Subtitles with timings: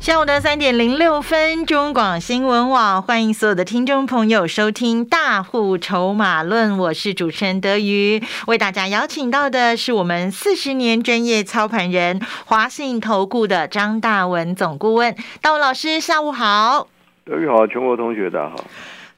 [0.00, 16.88] 下午的三点零六分，中广新闻网欢迎所有的听众朋友收听《大户筹码论》，我是主持人德瑜，为大家邀请到的是我们四十年专业操盘人华信投顾的张大文总顾问，大文老师，下午好。
[17.26, 18.64] 德瑜好，全国同学大家好。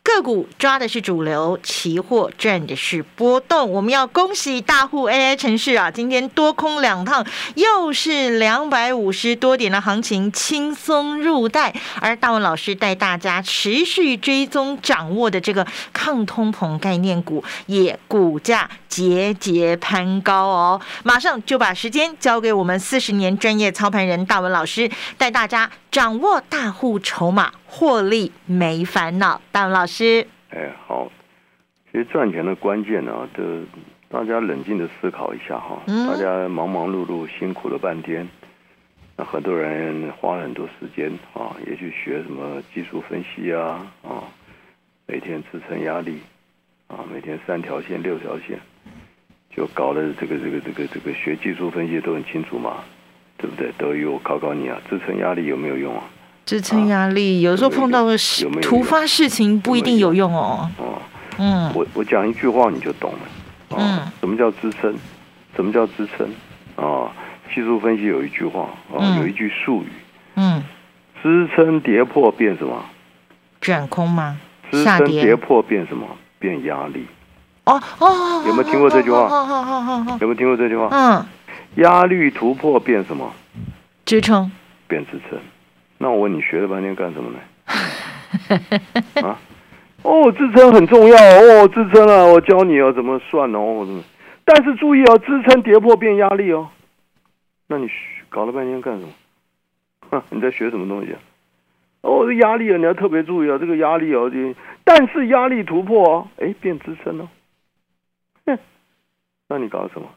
[0.05, 3.71] 个股抓的是主流，期货赚的是波动。
[3.71, 7.25] 我们要恭喜大户 AI 城市啊，今天多空两趟，
[7.55, 11.73] 又是两百五十多点的行情，轻松入袋。
[12.01, 20.81] 而大文老师带大家持续追踪掌握的这个抗通膨概念股，也股价节节攀高哦。
[21.03, 27.51] 马上就把时间交给我们四十年专业操盘人大文老师，带大家掌握大户筹码。
[27.67, 30.27] 获利没烦恼，大文老师。
[30.51, 31.11] 哎，好，
[31.91, 33.43] 其实赚钱的关键呢，就
[34.11, 35.81] 大家冷静的思考一下哈。
[35.87, 36.07] 嗯。
[36.07, 38.29] 大家忙忙碌碌，辛苦了半天，
[39.17, 44.29] 那很多人花了很多时间啊，也去学什么技术分析啊啊，
[45.07, 46.21] 每天支撑压力
[46.89, 48.61] 啊，每天三条线六条线，
[49.55, 52.77] 就搞的这个这个这个这个学技术分析都很清楚嘛，
[53.37, 53.71] 对不对？
[53.79, 56.03] 都有考考你啊，支撑压力有没有用啊？
[56.45, 60.71] 支撑压力，有时候碰到个事突发事情不一定有用哦。
[60.79, 61.03] 哦，
[61.39, 63.19] 嗯，我我讲一句话你就懂了。
[63.79, 64.95] 嗯，什么叫支撑？
[65.55, 66.29] 什么叫支撑？
[66.75, 67.13] 啊，
[67.55, 69.87] 技术分析有一句话啊，有一句术语。
[70.35, 70.63] 嗯，
[71.23, 72.85] 支撑跌破变什么？
[73.61, 74.41] 转空吗？
[74.71, 76.07] 支撑跌破变什么？
[76.39, 77.07] 变压力。
[77.65, 79.29] 哦哦，有没有听过这句话？
[80.21, 80.89] 有没有听过这句话？
[80.91, 81.25] 嗯，
[81.77, 83.33] 压力突破变什么？
[84.05, 84.51] 支撑。
[84.89, 85.39] 变支撑。
[85.99, 87.39] 那我问你学了半天干什么呢？
[89.29, 89.39] 啊？
[90.03, 94.03] 哦，支撑很重要哦，支撑啊，我教你哦，怎么算哦，怎么？
[94.45, 96.69] 但是注意哦，支撑跌破变压力哦。
[97.69, 97.89] 那你
[98.29, 99.03] 搞了半天干什
[100.11, 100.23] 么？
[100.31, 101.19] 你在学什么东西啊？
[102.01, 104.37] 哦，这压力啊，你要特别注意啊，这个压力哦，就
[104.83, 107.29] 但是压力突破哦，哎，变支撑哦。
[108.47, 108.59] 哼，
[109.49, 110.09] 那你搞什么？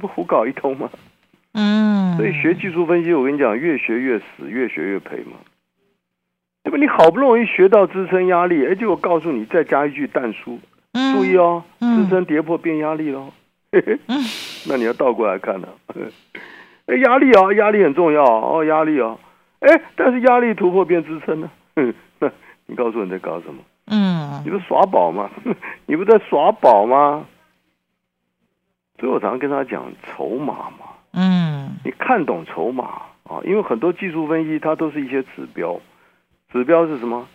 [0.00, 0.90] 不胡搞一通吗？
[1.52, 5.36] 嗯，所以学技术分析，我跟你讲，越学越死，越学越赔嘛。
[6.64, 6.78] 对吧？
[6.78, 10.58] 你好不容易学到支撑压力，哎，结果告诉你再加一句淡书，
[11.14, 13.32] 注意哦，支撑跌破变压力喽。
[14.66, 15.68] 那你要倒过来看呢。
[16.86, 19.16] 哎，压力啊，压力很重要哦，压力啊，
[19.60, 21.50] 哎，但是压力突破变支撑呢？
[22.18, 22.32] 那
[22.66, 23.62] 你告诉我你在搞什么？
[23.86, 25.30] 嗯，你不耍宝吗？
[25.86, 27.26] 你不在耍宝吗？
[28.98, 30.86] 所以我常常跟他讲筹码嘛。
[31.12, 32.84] 嗯，你看懂筹码
[33.24, 33.40] 啊？
[33.44, 35.78] 因为很多技术分析它都是一些指标，
[36.52, 37.26] 指标是什么？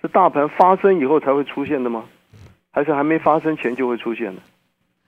[0.00, 2.04] 是大盘发生以后才会出现的吗？
[2.70, 4.40] 还是还没发生前就会出现的？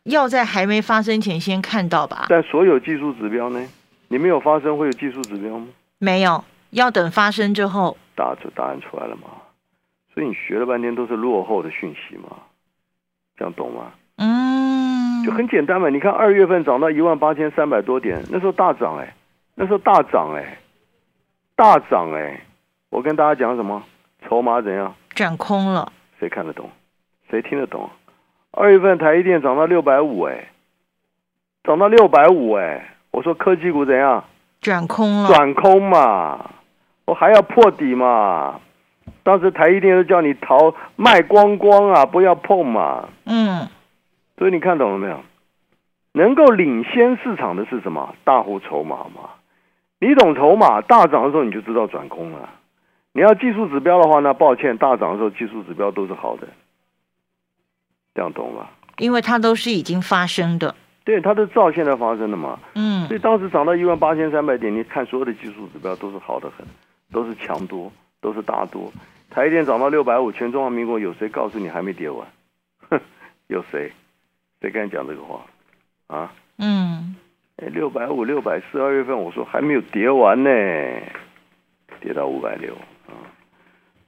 [0.04, 2.26] 要在还没发生前先看到吧？
[2.28, 3.64] 但所有技术指标呢？
[4.09, 5.69] 你没有发生会有技术指标吗？
[5.98, 7.97] 没有，要等发生之后。
[8.14, 9.22] 答出答案出来了吗？
[10.12, 12.37] 所以你学了半天都是落后的讯息嘛？
[13.37, 13.93] 这样懂吗？
[14.19, 19.15] 嗯就很简单嘛，你看二月份涨到一万八千三百多点，那时候大涨哎，
[19.55, 20.59] 那时候大涨哎，
[21.56, 22.41] 大涨哎，
[22.91, 23.83] 我跟大家讲什么？
[24.28, 24.95] 筹码怎样？
[25.15, 25.91] 转空了。
[26.19, 26.69] 谁看得懂？
[27.31, 27.89] 谁听得懂？
[28.51, 30.49] 二月份台积电涨到六百五哎，
[31.65, 34.25] 涨到六百五哎，我说科技股怎样？
[34.61, 35.28] 转空了。
[35.28, 36.51] 转空嘛，
[37.06, 38.61] 我还要破底嘛。
[39.22, 43.09] 当时台一电都叫你逃卖光光啊，不要碰嘛。
[43.25, 43.69] 嗯。
[44.37, 45.21] 所以你看懂了没有？
[46.12, 48.15] 能够领先市场的是什么？
[48.25, 49.31] 大户筹码嘛。
[49.99, 52.50] 你懂筹码，大涨的时候你就知道转空了。
[53.12, 56.49] 你要技术指标的话，那抱歉，大涨的时候技术指标都是好的。
[58.15, 58.71] 这样懂吧？
[58.99, 60.74] 因为它都是已经发生的。
[61.04, 62.59] 对，它都照现在发生的嘛。
[62.74, 63.07] 嗯。
[63.07, 66.66] 所以当时涨到一万八千三百点，你看所有的技术指标都是好的很，
[67.13, 67.91] 都是强多，
[68.22, 68.91] 都是大多。
[69.28, 72.27] 台电涨到六百五，全中华民国有谁告诉你还没跌完？
[72.89, 72.98] 哼，
[73.48, 73.92] 有谁？
[74.63, 75.41] 谁跟你讲这个话？
[76.07, 76.33] 啊？
[76.57, 77.16] 嗯。
[77.57, 80.51] 哎，六百五、六百四，二月份我说还没有跌完呢，
[82.01, 82.74] 跌到五百六
[83.07, 83.13] 啊！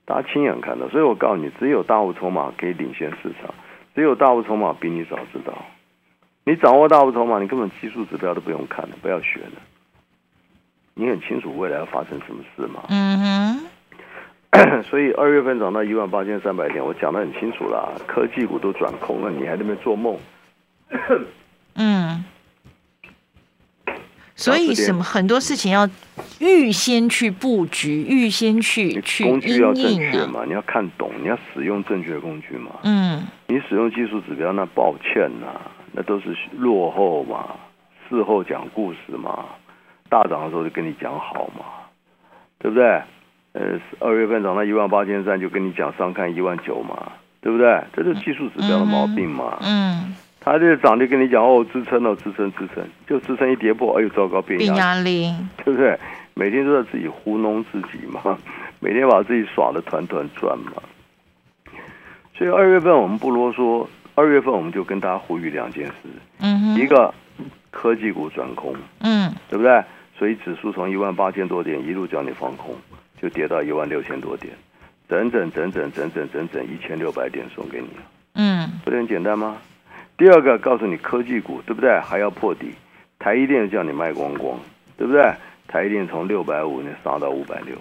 [0.07, 3.55] 大家亲眼看到，所以我告诉你，只有大户筹码可以领先市场，
[3.95, 5.53] 只有大户筹码比你早知道。
[6.45, 9.63] 你掌握大户筹码，你根本技术指标都不用看了，不要学了。
[10.95, 12.85] 你很清楚未来要发生什么事吗？
[12.89, 13.67] 嗯哼。
[14.89, 20.17] 所以二月份涨到一万八千三百点，我讲的很清楚了，科技股都转空了，你还在那边做梦？
[21.75, 22.25] 嗯，
[24.37, 25.89] 所以什么很多事情要
[26.39, 29.83] 预先去布局，预先去去工具要正。
[29.97, 32.71] 确嘛，你要看懂，你要使用正确的工具嘛。
[32.85, 35.61] 嗯你使用技术指标，那抱歉呐、
[35.93, 37.57] 那都是落后嘛，
[38.09, 39.47] 事后讲故事嘛，
[40.09, 41.65] 大涨的时候就跟你讲好嘛，
[42.59, 43.03] 对不对？
[43.55, 47.81] 呃，二月份涨到一万八千三，就跟你讲上看一万九嘛，对不对？
[47.95, 49.57] 这是技术指标的毛病嘛。
[49.63, 55.33] 嗯，它这个涨就跟你讲哦，支撑哦，支撑支撑，就支撑一跌破，哎呦糟糕，变压力。
[55.65, 55.99] 对不对？
[56.35, 58.37] 每天都在自己糊弄自己嘛，
[58.81, 60.73] 每天把自己耍的团团转嘛。
[62.37, 63.87] 所以二月份我们不啰嗦，
[64.17, 65.95] 二月份我们就跟大家呼吁两件事：
[66.41, 67.15] 嗯，一个
[67.71, 69.81] 科技股转空，嗯对不对？
[70.19, 72.75] 所以指数从一万八千多点一路叫你放空，
[73.25, 74.53] 就跌到一万六千多点，
[75.09, 77.89] 整整整整整整整整一千六百点送给你。
[78.35, 79.57] 嗯不是很简单吗？
[80.19, 81.99] 第二个告诉你科技股对不对？
[82.01, 82.75] 还要破底，
[83.19, 84.61] 台一电叫你卖光光，
[84.99, 85.33] 对不对？
[85.67, 87.75] 台一电从六百五呢杀到五百六，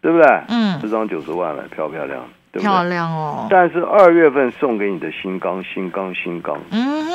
[0.00, 0.26] 对不对？
[0.48, 2.28] 嗯，这张九十万了，漂不漂亮？
[2.50, 2.82] 对不漂？
[2.82, 3.46] 亮哦。
[3.48, 7.07] 但是二月份送给你的新钢、新钢、新钢，嗯哼，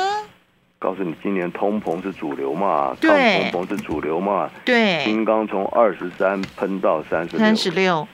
[0.93, 8.07] 告诉你今年通膨是主流嘛，抗对通膨是主流嘛，对，新钢从二十三喷到三十三十六，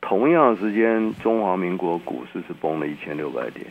[0.00, 3.64] 同样时间，中华民国股市是崩了一千六百点。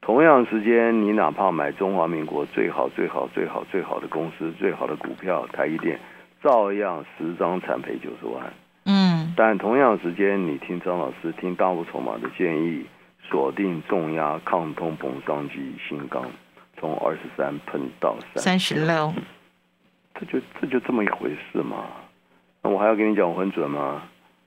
[0.00, 6.00] 同样时间，你哪怕买中华民国最好、最好、最好、最好的公司、最好的股票，台一电，
[6.42, 8.50] 照样十张惨赔九十万。
[8.86, 9.34] 嗯。
[9.36, 12.86] 但同样时间，你听张老师听大户筹码的建议，
[13.28, 16.24] 锁定重压抗通膨商机新钢，
[16.82, 19.14] 从二十三喷到三三十六。
[20.18, 21.86] 这就这就这么一回事嘛。
[22.60, 24.02] 那我还要跟你讲我很准吗？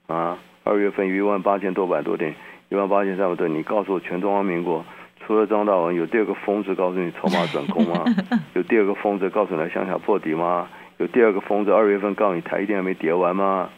[0.08, 2.36] 啊，二月份一万八千多百多点，
[2.68, 4.86] 一万八千三百多，你告诉我全中华民国
[5.26, 8.04] 除了张大文，有第二个疯子告诉你筹码转空吗？
[8.54, 10.68] 有第二个疯子告诉你向下破底吗？
[10.98, 13.70] 有第二个疯子二月份告诉你台积电还没跌完吗？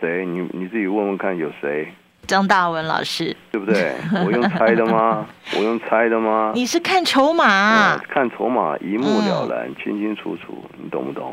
[0.00, 0.24] 谁？
[0.24, 1.92] 你你自己问问看，有谁？
[2.34, 3.94] 张大文老师，对不对？
[4.26, 5.24] 我用猜的吗？
[5.56, 6.50] 我用猜的吗？
[6.52, 11.32] 你是看筹码啊，，看筹码一目了然，清清楚楚，你懂不懂？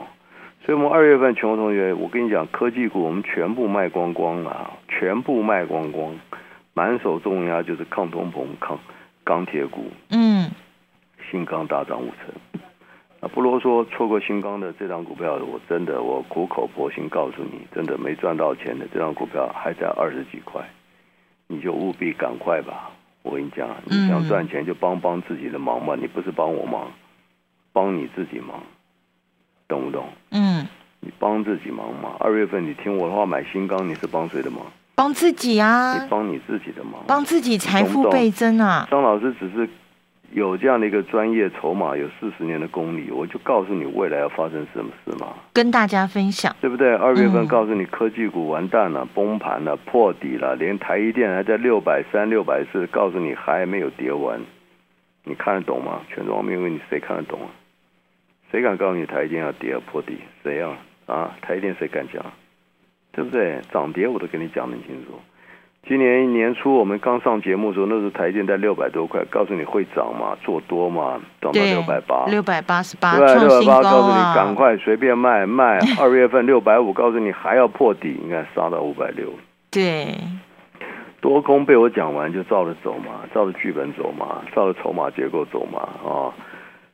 [0.63, 6.13] 所以，我们二月份全国同学，我跟你讲，科技股我们全部卖光光了，全部卖光光，
[6.75, 8.77] 满手重压就是抗通膨、抗
[9.23, 10.51] 钢铁股，嗯
[11.31, 12.61] 新钢大涨五成。
[13.21, 20.59] 啊，不啰嗦，错过新钢的这张股票，我真的我苦口婆心告诉你，真的没赚到钱的这张股票还在二十几块，
[21.51, 22.89] 你就务必赶快吧。
[23.23, 26.87] 我跟你讲，你想赚钱就帮帮自己的忙吧，你不是帮我忙，
[27.73, 28.63] 帮你自己忙，
[29.67, 30.07] 懂不懂？
[30.31, 30.65] 嗯，
[31.01, 32.15] 你帮自己忙嘛。
[32.19, 34.61] 二月份你听我的话买新钢，你是帮谁的忙？
[34.95, 37.03] 帮自己啊你，帮你自己的忙。
[37.05, 38.87] 帮自己财富倍增啊。
[38.89, 39.69] 张老师只是
[40.33, 46.55] 有这样的一个专业筹码，有四十年的功力，我就告诉你未来要发生什么事嘛，跟大家分享。
[46.61, 46.95] 对不对？
[46.95, 54.39] 二月份嗯告诉你科技股完蛋了，崩盘了，破底了，连台一电还在六百三、六百四，告诉你还没有跌完，
[55.25, 56.01] 你看得懂吗？
[56.07, 57.47] 全中华民国你谁看得懂啊？
[58.51, 60.17] 谁敢告诉你台积电要跌破底？
[60.43, 60.77] 谁啊？
[61.07, 62.23] 啊，台积电谁敢讲？
[63.11, 63.59] 对不对？
[63.73, 65.19] 涨跌我都跟你讲得很清楚。
[65.87, 74.35] 今年年初我们刚上节目的时候，那时候台积电在六百多块，告诉你会涨嘛，做多嘛，涨到六百八，六百八十八对六百八，告诉你！
[74.35, 75.79] 赶快随便卖卖。
[75.99, 79.27] 二月份六百五，告诉你还要破底，应该杀到五百六，
[79.71, 80.15] 对，
[81.19, 86.31] 多空被我讲完就照着走嘛，照着剧本走嘛，照着筹码结构走嘛啊。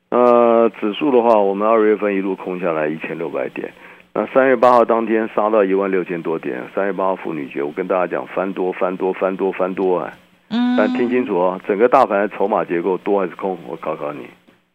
[0.10, 3.74] 呃，指数的话，我们二月份一路空下来一千六百点，
[4.20, 6.60] 那三月八号当天杀到一万六千多点。
[6.74, 10.12] 三月八号妇女节，我跟大家讲翻多翻多翻多翻多啊！
[10.50, 13.56] 嗯，但听清楚哦，整个大盘的筹码结构多还是空？
[13.68, 14.28] 我考考你。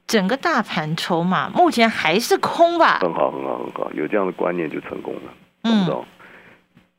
[0.07, 3.01] 整个大盘筹码目前还是空吧？
[3.01, 5.23] 很好，很好，很好，有这样的观念就成功了，
[5.65, 6.05] 懂嗯不懂？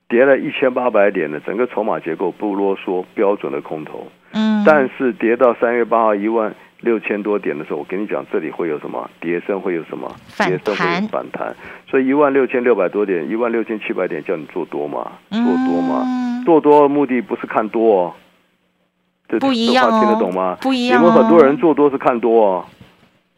[0.10, 4.06] 跌了一千八百点的整个筹码结构不啰嗦，标准的空头。
[4.34, 11.56] 嗯，但是跌到三月八号一万六千多点的时候，我跟你讲，这里会有什么跌升，会有什么反跌升会弹有反弹。
[11.90, 18.14] 所以一万六千六百多点，一万六千七百点叫你做多嘛，做多嘛，嗯做多的目的不是看多哦。
[19.30, 20.58] 这不一样听得哦懂吗？
[20.62, 22.66] 不一样你们很多哦人做多是看多哦，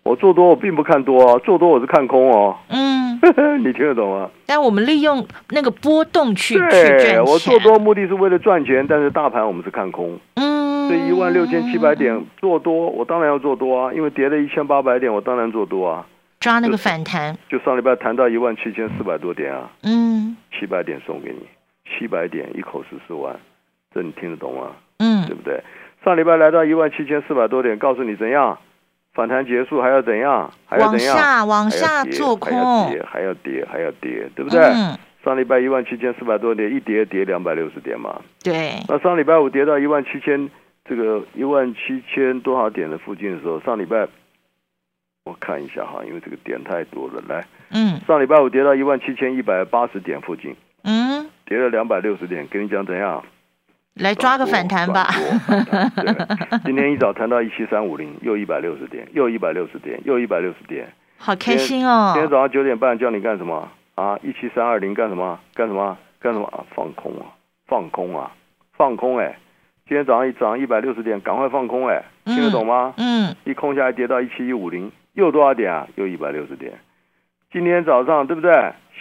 [0.03, 2.57] 我做多我并不看多哦，做多我是看空哦。
[2.69, 3.19] 嗯，
[3.63, 4.29] 你听得懂吗？
[4.47, 7.23] 但我们利用那个波动去去赚对，钱。
[7.23, 16.05] 我做多目的是为了赚钱，但是大盘我们是看空，嗯，所以一万六千七百点做多，我当然要做多啊，因为跌了一千八百点，我当然做多啊。
[16.39, 17.35] 抓那个反弹。
[17.49, 21.47] 就上礼拜谈到一万七千四百多点啊，嗯七百点送给你，
[21.89, 23.35] 七百点一口十四万，
[23.93, 24.71] 这你听得懂吗？
[24.99, 25.61] 嗯对不对？
[26.03, 28.57] 上礼拜来到一万七千四百多点，告诉你怎样，
[29.13, 30.51] 反弹结束还要怎样？
[30.67, 31.17] 还要往怎样？
[31.17, 34.59] 下往下做还要空，跌，还要跌，还要跌，对不对？
[34.61, 38.21] 嗯，上礼拜一万七千四百多点，一跌跌两百六十点嘛。
[38.43, 40.47] 对，那上礼拜五跌到一万七千，
[40.87, 44.07] 这个一万七千多少点的附近的时候，上礼拜
[45.25, 47.21] 我看一下哈，因为这个点太多了。
[47.27, 53.23] 来，嗯上礼拜五跌到一万七千一百八十点附近，嗯，跌了两百六十点，跟你讲怎样？
[53.95, 55.07] 来抓个反弹吧，
[56.65, 60.85] 今天一早谈到一七三五零，又一百六十点，又一百六十点，又一百六十点。
[61.17, 64.19] 好开心哦今，天早上九点半叫你干什么啊？
[64.21, 65.39] 一七三二零干什么？
[65.53, 65.97] 干什么？
[66.19, 66.65] 干什么啊？
[66.75, 67.25] 放空啊！
[67.67, 68.31] 放空啊！
[68.73, 69.39] 放空哎、
[69.87, 72.95] 今天早上一涨一百六十点，赶快放空哎、听得懂吗？
[72.97, 75.87] 嗯，一空下来跌到一七一五零，又多少点啊？
[75.93, 76.73] 又一百六十点。
[77.51, 78.51] 今天早上对不对？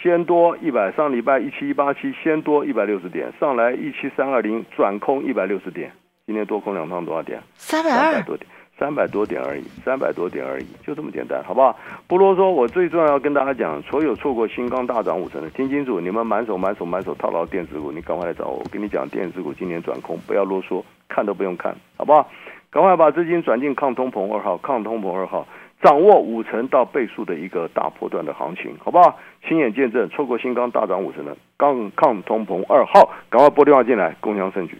[0.03, 5.91] 先多一百，上礼拜一七一八七，先多一百六十点，上来一七三二零，转空一百六十点。
[6.27, 7.41] 今天多空两趟多少点？
[7.55, 8.47] 三百二，三百多点，
[8.77, 11.77] 三百多点而已，三百多点而已，就这么简单，好不好？
[12.07, 22.29] 不啰嗦，我最重要跟大家讲，所有错过新钢大涨五成的，听清楚，你们满手满手满手套牢电子股，你赶快来找我，我跟你讲，电子股今年转空，不要啰嗦，看都不用看，好不好？
[22.69, 25.47] 赶快把资金转进抗通膨二号，抗通膨二号。
[25.81, 29.19] 掌握五成到倍数的一个大波段的行情，好不好？
[29.47, 34.77] 亲眼见证，错过新钢大涨五成的抗抗通膨二号，赶快拨电话进来，共享盛举。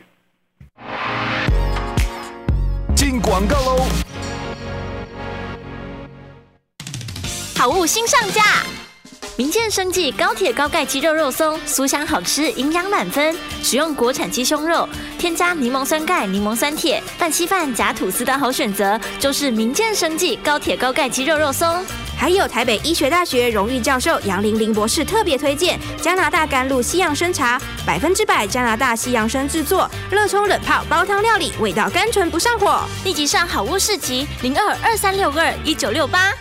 [3.15, 3.85] 进广告喽！
[7.57, 8.43] 好物新上架，
[9.37, 13.33] 民健生技高铁高钙鸡肉肉松，酥香好吃，营养满分。
[13.63, 21.85] 使用国产鸡胸肉，添加柠檬酸钙、柠檬酸铁，拌稀饭夹吐司的好选择，就是民健生技高铁高钙鸡肉肉松。
[22.17, 32.81] 还有台北医学大学荣誉教授杨玲玲博士特别推荐加拿大甘露西洋参茶，百分之百加拿大西洋参制作，热冲冷泡煲汤料理，味道甘醇不上火。
[33.03, 36.33] 立即上好物市集零二二三六二一九六八。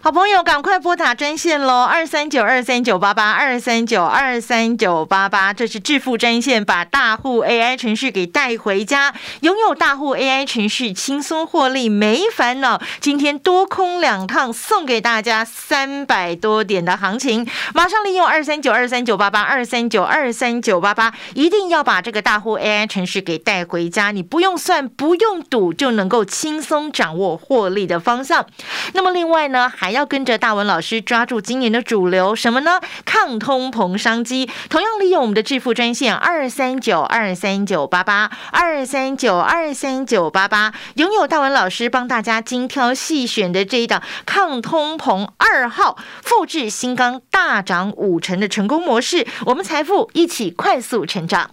[0.00, 1.82] 好朋友，赶快拨打专线喽！
[1.82, 12.80] 二三九二三九八八二三九二三九八八，这是致富专线，把大户 AI 程序给带回家，拥有大户 AI 程序，轻松获利，没烦恼。
[13.00, 28.46] 今天多空两趟，送给大家三百多点的行情，马上利用二三九二三九八八二三九二三九八八，一定要把这个大户 AI 程序给带回家，你不用算，不用赌，就能够轻松掌握获利的方向。
[28.92, 32.78] 那么另外呢，还还要跟着大文老师抓住今年的主流，什么呢？
[33.06, 34.46] 抗通膨商机。
[34.68, 51.52] 同样利用我们的致富专线二三九二三九八八二三九二三九八八，拥有大文老师帮大家精挑细选的这一档抗通膨二号，复制新钢大涨五成的成功模式，我们财富一起快速成长。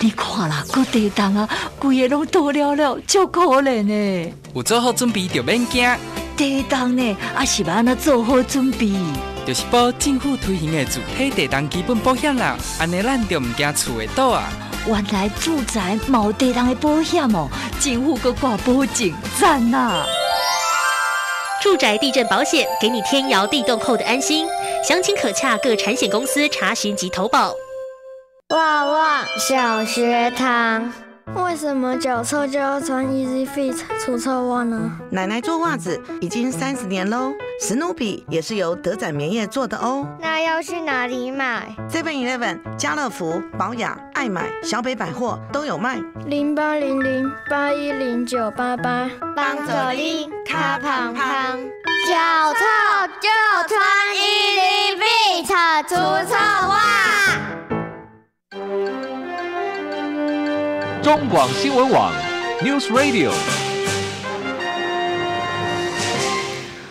[0.00, 4.32] 你看啦，个地动啊，规个拢倒了了，足可怜呢。
[4.54, 5.88] 有做好准备就免惊，
[6.36, 8.92] 地动呢，啊是要安怎做好准备？
[9.46, 14.50] 就是报政府推行的主体地动基本保险啦，安尼咱就唔惊厝会倒啊。
[14.86, 17.48] 原来住宅冇地动的保险哦，
[17.80, 20.04] 政府个挂保证，赞呐！
[21.62, 24.46] 住宅地震保险给你天摇地动后的安心，
[24.86, 27.54] 详情可洽各产险公司查询及投保。
[28.54, 30.92] 旺旺小学堂，
[31.34, 34.92] 为什么脚臭就要穿 Easy Fit 除臭袜呢？
[35.10, 40.06] 奶奶做袜子已经三十年喽，史努比也是由德仔棉业做的哦。
[40.20, 45.98] 那要去哪里买？Seven Eleven、家乐福、宝雅、爱买、小北百货都有卖。
[46.24, 51.53] 零八零零八一零九八八，帮着你卡胖胖，
[61.14, 62.12] 中广新闻网
[62.60, 63.30] News Radio。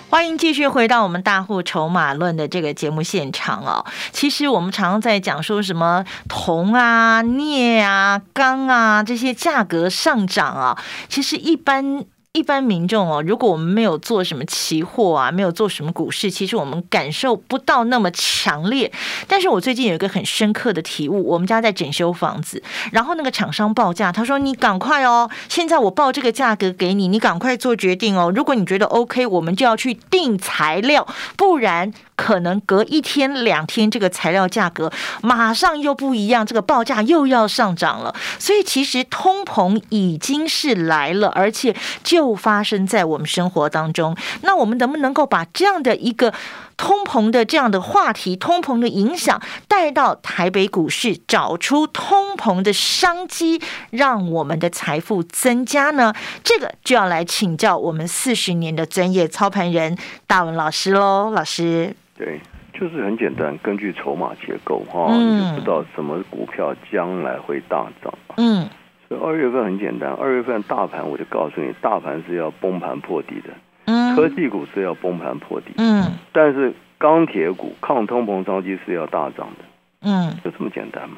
[0.09, 3.85] 欢迎继续回到我们大户筹码论的这个节目现场哦。
[4.13, 12.05] 其实我们常常在讲说什么铜啊、镍啊、钢啊这些价格上涨啊，其实一般。
[12.35, 18.91] 一般民众哦，如果我们没有做什么期货啊，没有做什么股市，其实我们感受不到那么强烈。
[19.27, 28.33] 但是我最近有一个很深刻的体悟，我们家在整修房子，然后那个厂商报价，他说你赶快哦，现在我报这个价格给你，你赶快做决定哦。
[28.35, 38.15] 如果你觉得 OK，我们就要去订材料，不然可能隔一天两天，这个材料价格马上又不一样，这个报价又要上涨了。
[38.39, 44.15] 所以其实通膨已经是来了，而且就发生在我们生活当中。
[44.43, 46.31] 那我们能不能够把这样的一个
[46.77, 56.13] 通膨的这样的话题、通膨的影响带到台北股市，找出通膨的商机，让我们的财富增加呢？
[56.43, 61.95] 这个就要来请教我们四十年的专业操盘人大文老师喽，老师。
[62.15, 62.39] 对，
[62.73, 68.13] 就是很简单，根据筹码结构哈，嗯你就知道什么股票将来会大涨。
[68.37, 68.69] 嗯
[69.13, 73.49] 所以二月份很简单，二月份大盘我就告诉你，大盘是要崩盘破底的，
[73.85, 79.65] 嗯科技股是要崩盘破底，嗯但是钢铁股抗通膨商机是要大涨的，
[80.01, 81.17] 嗯就这么简单嘛？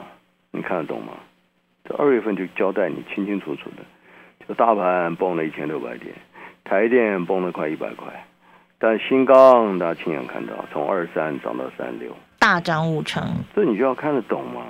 [0.51, 1.13] 你看得懂吗？
[1.87, 3.83] 这二月份就交代你清清楚楚的，
[4.45, 6.13] 就大盘崩了一千六百点，
[6.65, 8.07] 台电崩了快一百块，
[8.77, 13.23] 但新钢大家亲眼看到，从二三涨到三六，大涨五成。
[13.55, 14.63] 这你就要看得懂嘛，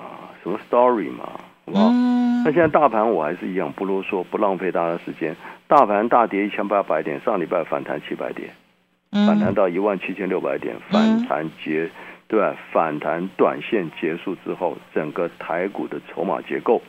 [0.43, 1.27] 什么 story 嘛，
[1.65, 1.89] 好不好？
[1.91, 5.35] 嗯那现在大盘我还是一样不啰嗦，不浪费大家时间。
[5.67, 8.51] 大盘大跌一千八百点，上礼拜反弹七百点，
[9.11, 11.89] 反弹嗯到一万七千六百点，反弹结
[12.27, 12.55] 对吧？
[12.71, 16.83] 反弹短线结束之后，整个台股的筹码结构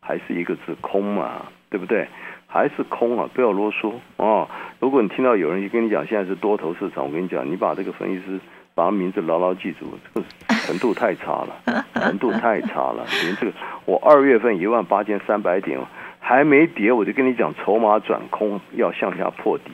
[0.00, 2.06] 还是一个字空嘛，对不对？
[2.46, 4.46] 还是空啊，不要啰嗦哦。
[4.80, 8.38] 如果你听到有人跟你讲现在是多头市场，我跟你讲，你把这个分析师
[8.74, 10.26] 把名字牢牢记住，这个
[10.66, 13.04] 程度太差了， 程度太差了。
[13.22, 13.52] 连这个
[13.84, 15.78] 我二月份一万八千三百点
[16.18, 19.70] 还没跌，我就跟你讲筹码转空要向下破底。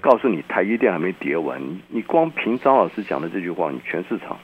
[0.00, 4.38] 告诉你，台积电还没跌完，你你光凭张老师讲的这句话，你全市场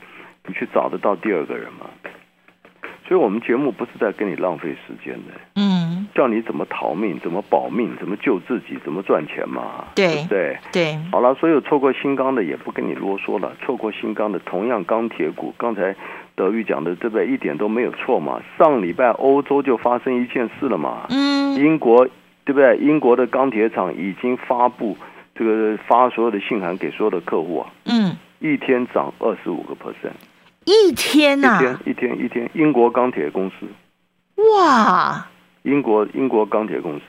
[0.46, 1.86] 你去找得到第二个人吗？
[3.06, 10.58] 所以我们节目不是在跟你浪费时间的，嗯，叫你怎么逃命、怎么保命、怎么救自己、怎么赚钱嘛，对不对？
[10.72, 13.52] 对，好了，所有错过新钢的也不跟你啰嗦了。
[13.64, 15.94] 错过新钢的，同样钢铁股，刚才
[16.34, 17.26] 德玉讲的对不对？
[17.28, 18.42] 一点都没有错嘛。
[18.58, 22.08] 上礼拜欧洲就发生一件事了嘛，嗯英国
[22.44, 22.76] 对不对？
[22.78, 24.96] 英国的钢铁厂已经发布
[25.34, 30.12] 这个发所有的信函给所有的客户啊，嗯，一天涨二十五个 percent，
[30.66, 33.66] 一天呐、一天一天一天，英国钢铁公司，
[34.52, 35.26] 哇，
[35.62, 37.04] 英国英国钢铁公司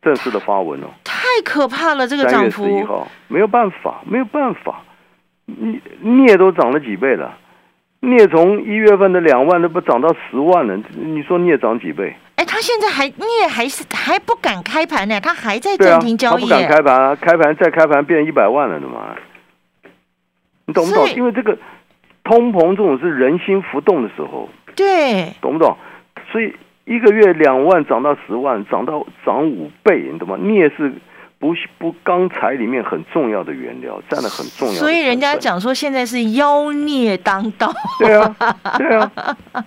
[0.00, 0.86] 正式的发文哦。
[1.04, 2.64] 太可怕了，这个三月涨幅。
[2.64, 4.82] 十一号，没有办法，没有办法，
[5.44, 7.36] 你镍都涨了几倍了？
[8.00, 12.16] 镍从一月份的两万都不涨到十万了，你说镍涨几倍？
[12.36, 16.66] 哎，他现在还你也还是还不敢开盘呢，他还在暂停，交易他不敢。
[16.66, 19.14] 开盘啊，开盘再开盘变一百万了的嘛，
[20.64, 21.58] 你懂不懂因为这个
[22.30, 25.76] 通膨这种是人心浮动的时候，对，懂不懂？
[26.30, 30.36] 所以一个月两万涨到十万，涨到涨五倍，你懂吗？
[30.36, 30.92] 镍是
[31.40, 34.78] 不不钢材里面很重要的原料，占了很重要的。
[34.78, 37.68] 所以人家讲说现在是妖孽当道。
[37.98, 38.36] 对啊，
[38.78, 39.10] 对啊。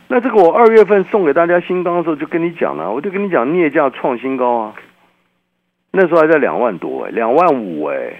[0.08, 4.74] 那这个我二月份送给大家新钢的时候就跟你讲了，我就跟你讲镍价创新高啊，
[5.92, 8.14] 那时候还在两万多哎，两万五哎，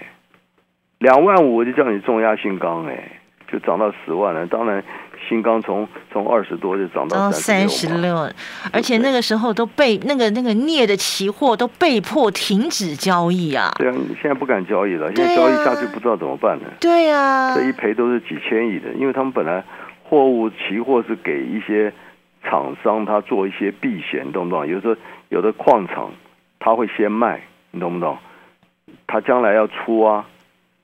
[0.98, 4.46] 两万五我就叫你重压新钢哎，就涨到十万了。
[4.46, 4.82] 当然
[5.28, 8.30] 新钢从从二十多就涨到到三三十十六，
[8.72, 13.72] 而且那个时候都被那个那个镍的期货都被迫停止交易啊。
[13.76, 16.64] 对啊，你现在不敢交易了，现在交易啊下去不知道怎么办呢。
[16.80, 19.64] 对呀、这一赔都是几千亿的，因为他们本来
[20.02, 21.92] 货物期货是给一些
[22.42, 24.66] 厂商他做一些避险，你懂不懂？
[24.66, 24.94] 有时候
[25.30, 26.12] 有的矿场
[26.58, 28.18] 他会先卖，你懂不懂？
[29.06, 30.26] 他将来要出啊，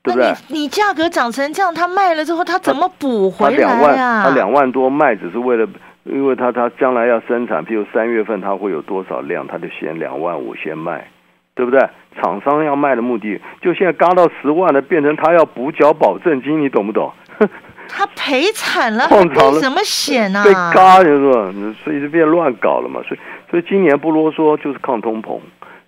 [0.03, 0.33] 对不对？
[0.47, 4.23] 你价格涨成这样，他卖了之后，他怎么补回来两万，啊？
[4.23, 5.67] 他两万多卖只是为了，
[6.03, 11.07] 因为他他将来要生产，譬如三月份他会有多少量，他就先两万五先卖，
[11.53, 11.79] 对不对？
[12.21, 17.11] 厂商要卖的目的，就现在嘎到十万了，变成他要补缴保证金，你懂不懂？
[17.87, 20.43] 他赔惨了，矿场了什么险啊？
[20.43, 23.01] 被嘎就是说，所以就变乱搞了嘛。
[23.07, 25.39] 所以所以今年不啰嗦，就是抗通膨，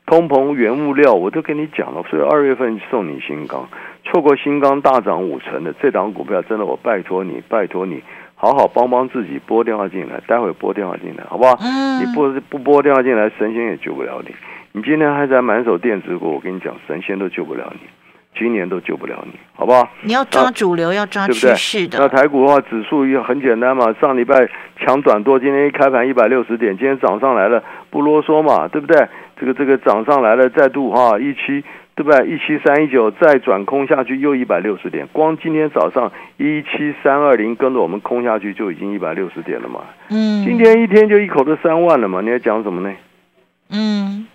[0.05, 2.03] 通膨原物料我都跟你讲了。
[2.09, 3.69] 所以二月份送你新钢，
[4.13, 7.99] 错过新钢大涨五成的这档股票，真的我拜托你，拜托你。
[8.35, 11.57] 好好帮帮自己，拨电话进来，待会拨电话进来，好不好？
[11.61, 14.35] 嗯你不不拨电话进来，神仙也救不了你。
[14.73, 17.87] 你今天还在满手电子股，我跟你讲，神仙都救不了你。
[18.37, 19.89] 今年都救不了你，好不好？
[20.03, 21.87] 你要抓主流，要抓趋势？
[21.87, 21.97] 的。
[21.97, 24.47] 那台股的话，指数也很简单嘛，上礼拜
[24.77, 29.07] 强转多，今天一开盘一百六十点，今天涨上来了，不啰嗦嘛，对不对？
[29.39, 31.63] 这个这个涨上来了，再度哈一七，
[31.95, 32.27] 对不对？
[32.27, 39.81] 一七三一九再转空下去又一百六十点，光今天早上一七三二零跟着我们空下去就已经一百六十点了嘛。
[40.09, 42.95] 嗯，今天一天就一口都三万了嘛，你还讲什么呢？
[43.69, 44.27] 嗯，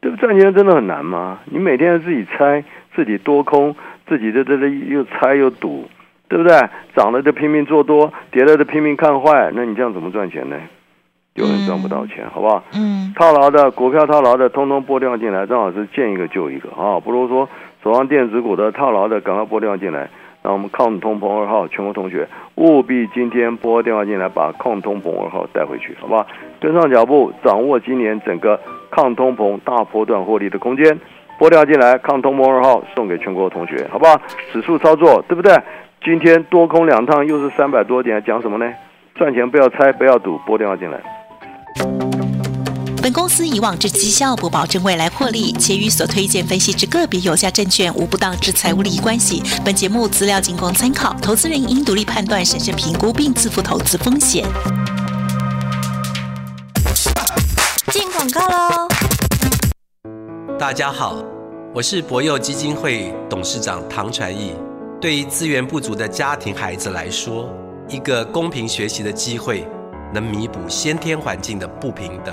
[0.00, 1.40] 这个赚钱真的很难吗？
[1.44, 3.76] 你每天自己猜，自己多空，
[4.08, 5.88] 自己在这个又猜又赌，
[6.28, 6.56] 对不对？
[6.94, 10.56] 涨了就拼命做多，跌了就拼命看坏，那你这样怎么赚钱呢？
[11.34, 12.62] 有人赚不到钱，好不好？
[12.74, 17.00] 嗯，套牢的股票套牢的，通通拨电话进来，张老师见一个救一个啊！
[17.00, 17.48] 不如说
[17.82, 20.08] 手上电子股的套牢的，赶快拨电话进来。
[20.42, 26.26] 那我们抗通膨二号全国同学务必今天拨电话进来，把抗通膨二号带回去，好不好？
[26.60, 31.00] 跟上脚步，掌握今年整个抗通膨大波段获利的空间。
[31.38, 34.20] 拨电话进来，抗通膨二号送给全国同学，好不好？
[34.52, 35.56] 指数操作对不对？
[36.04, 38.70] 今天多空两趟又是三百多点，讲什么呢？
[39.14, 41.00] 赚钱不要猜，不要赌，拨电话进来。
[43.02, 49.42] 本公司以往之绩效不保证未来获利，且与所推荐分析之个别有价证券无不当之财务利益关系。
[49.64, 54.44] 本节目资料仅供参考，投资人应独立判断、审慎评估并自负投资风险。
[57.90, 58.88] 进广告喽！
[60.56, 61.16] 大家好，
[61.74, 64.52] 我是博幼基金会董事长唐传义。
[65.00, 67.52] 对于资源不足的家庭孩子来说，
[67.88, 69.66] 一个公平学习的机会，
[70.14, 72.32] 能弥补先天环境的不平等。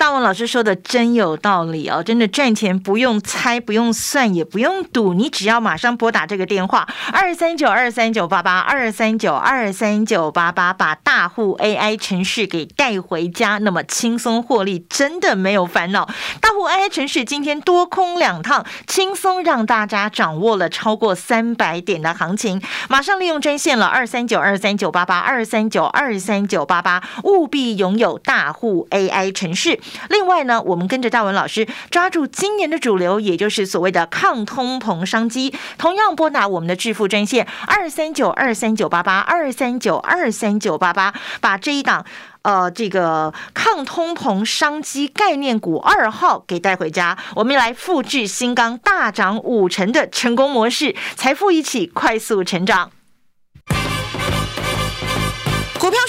[0.00, 16.08] 大王老师说的真有道理哦，真的赚钱不用猜，不用算，也不用赌，你只要马上拨打这个电话二三九二三九八八二三九二三九八八，把大户 AI 程序给带回家，那么轻松获利，真的没有烦恼。
[16.40, 29.78] 大户 AI 程序今天多空两趟，轻松让大家掌握了超过三百点的行情，马上利用专线了二三九二三九八八二三九二三九八八，务必拥有大户 AI 程序。
[30.08, 42.04] 另外呢，我们跟着大文老师抓住今年的主流，也就是所谓的抗通膨商机，同样拨打我们的致富专线二三九二三九八八二三九二三九八八，把这一档。
[42.42, 52.90] 呃，这个抗通膨商机概念股二号给带回家，我们来复制新钢大涨五成的成功模式，财富一起快速成长。